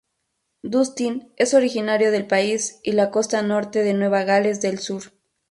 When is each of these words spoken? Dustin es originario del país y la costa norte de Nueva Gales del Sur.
Dustin 0.63 1.31
es 1.35 1.53
originario 1.53 2.09
del 2.09 2.25
país 2.25 2.79
y 2.81 2.93
la 2.93 3.11
costa 3.11 3.43
norte 3.43 3.83
de 3.83 3.93
Nueva 3.93 4.23
Gales 4.23 4.59
del 4.59 4.79
Sur. 4.79 5.03